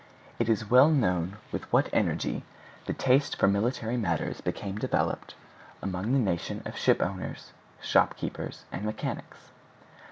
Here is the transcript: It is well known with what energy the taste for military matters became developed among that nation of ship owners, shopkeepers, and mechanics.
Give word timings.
It 0.39 0.49
is 0.49 0.67
well 0.67 0.89
known 0.89 1.37
with 1.51 1.71
what 1.71 1.87
energy 1.93 2.43
the 2.87 2.93
taste 2.93 3.35
for 3.37 3.47
military 3.47 3.97
matters 3.97 4.41
became 4.41 4.79
developed 4.79 5.35
among 5.79 6.11
that 6.13 6.17
nation 6.21 6.63
of 6.65 6.75
ship 6.75 7.03
owners, 7.03 7.53
shopkeepers, 7.79 8.65
and 8.71 8.83
mechanics. 8.83 9.51